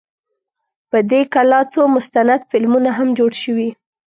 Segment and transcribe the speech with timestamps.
[0.89, 3.69] په دې کلا څو مستند فلمونه هم جوړ شوي.